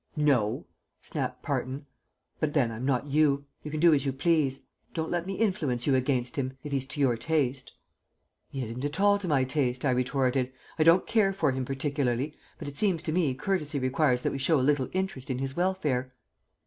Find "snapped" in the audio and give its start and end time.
1.03-1.43